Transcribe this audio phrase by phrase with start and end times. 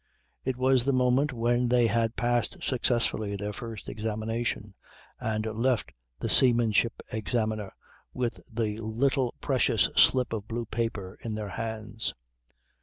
[0.43, 4.73] It was the moment when they had passed successfully their first examination
[5.19, 7.71] and left the seamanship Examiner
[8.11, 12.15] with the little precious slip of blue paper in their hands.